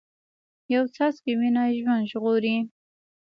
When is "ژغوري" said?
2.11-2.57